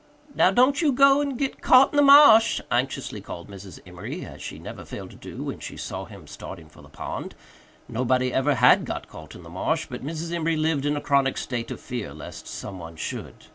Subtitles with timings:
[0.33, 3.79] "Now don't you go and get caught in the ma'sh," anxiously called Mrs.
[3.85, 7.35] Emory, as she never failed to do when she saw him starting for the pond.
[7.87, 10.33] Nobody ever had got caught in the marsh, but Mrs.
[10.33, 13.45] Emory lived in a chronic state of fear lest someone should.